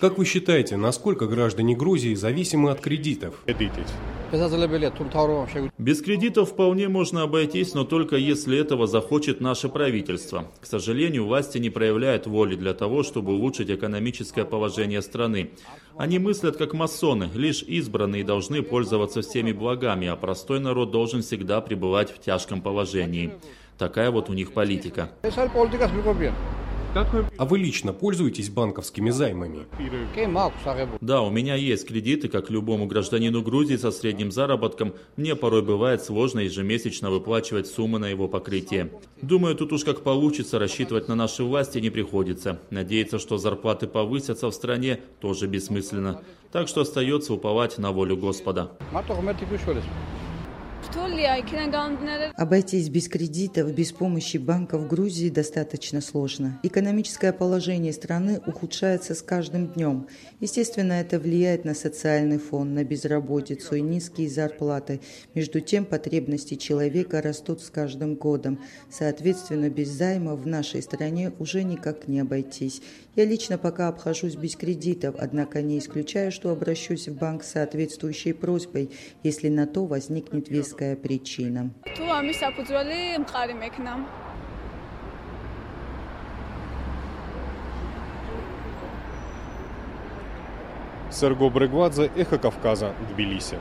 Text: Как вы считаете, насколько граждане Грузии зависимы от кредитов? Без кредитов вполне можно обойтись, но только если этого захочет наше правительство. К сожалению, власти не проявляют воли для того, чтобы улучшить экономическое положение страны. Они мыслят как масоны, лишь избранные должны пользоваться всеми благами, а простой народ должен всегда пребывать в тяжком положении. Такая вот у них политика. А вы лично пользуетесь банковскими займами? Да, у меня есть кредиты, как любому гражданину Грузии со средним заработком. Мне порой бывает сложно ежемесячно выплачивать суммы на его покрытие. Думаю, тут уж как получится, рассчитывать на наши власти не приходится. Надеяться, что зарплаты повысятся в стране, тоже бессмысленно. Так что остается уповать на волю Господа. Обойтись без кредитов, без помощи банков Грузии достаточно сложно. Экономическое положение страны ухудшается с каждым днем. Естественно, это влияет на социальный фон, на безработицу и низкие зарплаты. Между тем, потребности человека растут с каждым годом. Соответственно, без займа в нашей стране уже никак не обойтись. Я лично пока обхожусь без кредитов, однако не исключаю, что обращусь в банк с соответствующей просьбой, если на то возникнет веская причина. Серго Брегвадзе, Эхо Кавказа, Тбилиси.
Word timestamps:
Как 0.00 0.16
вы 0.16 0.24
считаете, 0.24 0.78
насколько 0.78 1.26
граждане 1.26 1.76
Грузии 1.76 2.14
зависимы 2.14 2.70
от 2.70 2.80
кредитов? 2.80 3.34
Без 5.76 6.00
кредитов 6.00 6.52
вполне 6.52 6.88
можно 6.88 7.22
обойтись, 7.22 7.74
но 7.74 7.84
только 7.84 8.16
если 8.16 8.58
этого 8.58 8.86
захочет 8.86 9.42
наше 9.42 9.68
правительство. 9.68 10.46
К 10.62 10.64
сожалению, 10.64 11.26
власти 11.26 11.58
не 11.58 11.68
проявляют 11.68 12.26
воли 12.26 12.56
для 12.56 12.72
того, 12.72 13.02
чтобы 13.02 13.34
улучшить 13.34 13.70
экономическое 13.70 14.46
положение 14.46 15.02
страны. 15.02 15.50
Они 15.98 16.18
мыслят 16.18 16.56
как 16.56 16.72
масоны, 16.72 17.28
лишь 17.34 17.62
избранные 17.62 18.24
должны 18.24 18.62
пользоваться 18.62 19.20
всеми 19.20 19.52
благами, 19.52 20.06
а 20.06 20.16
простой 20.16 20.60
народ 20.60 20.92
должен 20.92 21.20
всегда 21.20 21.60
пребывать 21.60 22.10
в 22.10 22.20
тяжком 22.20 22.62
положении. 22.62 23.34
Такая 23.76 24.10
вот 24.10 24.30
у 24.30 24.32
них 24.32 24.52
политика. 24.52 25.10
А 27.36 27.44
вы 27.44 27.58
лично 27.58 27.92
пользуетесь 27.92 28.48
банковскими 28.48 29.10
займами? 29.10 29.66
Да, 31.02 31.20
у 31.20 31.30
меня 31.30 31.54
есть 31.54 31.86
кредиты, 31.86 32.28
как 32.28 32.48
любому 32.48 32.86
гражданину 32.86 33.42
Грузии 33.42 33.76
со 33.76 33.90
средним 33.90 34.32
заработком. 34.32 34.94
Мне 35.16 35.36
порой 35.36 35.60
бывает 35.60 36.02
сложно 36.02 36.40
ежемесячно 36.40 37.10
выплачивать 37.10 37.66
суммы 37.66 37.98
на 37.98 38.06
его 38.06 38.28
покрытие. 38.28 38.90
Думаю, 39.20 39.56
тут 39.56 39.74
уж 39.74 39.84
как 39.84 40.02
получится, 40.02 40.58
рассчитывать 40.58 41.06
на 41.06 41.14
наши 41.14 41.44
власти 41.44 41.80
не 41.80 41.90
приходится. 41.90 42.60
Надеяться, 42.70 43.18
что 43.18 43.36
зарплаты 43.36 43.86
повысятся 43.86 44.48
в 44.48 44.54
стране, 44.54 45.00
тоже 45.20 45.48
бессмысленно. 45.48 46.22
Так 46.50 46.66
что 46.66 46.80
остается 46.80 47.34
уповать 47.34 47.76
на 47.76 47.92
волю 47.92 48.16
Господа. 48.16 48.70
Обойтись 52.36 52.88
без 52.88 53.08
кредитов, 53.08 53.74
без 53.74 53.92
помощи 53.92 54.38
банков 54.38 54.88
Грузии 54.88 55.28
достаточно 55.28 56.00
сложно. 56.00 56.58
Экономическое 56.62 57.32
положение 57.34 57.92
страны 57.92 58.40
ухудшается 58.46 59.14
с 59.14 59.20
каждым 59.20 59.68
днем. 59.68 60.06
Естественно, 60.40 60.94
это 60.94 61.18
влияет 61.18 61.66
на 61.66 61.74
социальный 61.74 62.38
фон, 62.38 62.72
на 62.72 62.82
безработицу 62.82 63.74
и 63.76 63.82
низкие 63.82 64.30
зарплаты. 64.30 65.00
Между 65.34 65.60
тем, 65.60 65.84
потребности 65.84 66.54
человека 66.54 67.20
растут 67.20 67.60
с 67.60 67.68
каждым 67.68 68.14
годом. 68.14 68.60
Соответственно, 68.90 69.68
без 69.68 69.90
займа 69.90 70.34
в 70.34 70.46
нашей 70.46 70.80
стране 70.80 71.32
уже 71.38 71.62
никак 71.62 72.08
не 72.08 72.20
обойтись. 72.20 72.80
Я 73.16 73.24
лично 73.24 73.56
пока 73.58 73.88
обхожусь 73.88 74.36
без 74.36 74.56
кредитов, 74.56 75.14
однако 75.18 75.62
не 75.62 75.78
исключаю, 75.78 76.30
что 76.30 76.50
обращусь 76.50 77.08
в 77.08 77.14
банк 77.14 77.44
с 77.44 77.52
соответствующей 77.52 78.34
просьбой, 78.34 78.90
если 79.22 79.48
на 79.48 79.66
то 79.66 79.86
возникнет 79.86 80.50
веская 80.50 80.85
причина. 80.94 81.70
Серго 91.10 91.50
Брегвадзе, 91.50 92.10
Эхо 92.16 92.38
Кавказа, 92.38 92.92
Тбилиси. 93.10 93.56